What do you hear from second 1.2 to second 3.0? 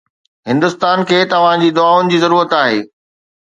توهان جي دعائن جي ضرورت آهي